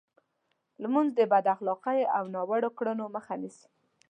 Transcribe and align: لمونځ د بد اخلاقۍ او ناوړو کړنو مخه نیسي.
لمونځ 0.81 1.09
د 1.15 1.19
بد 1.31 1.45
اخلاقۍ 1.55 1.99
او 2.17 2.23
ناوړو 2.35 2.69
کړنو 2.77 3.05
مخه 3.15 3.33
نیسي. 3.41 3.67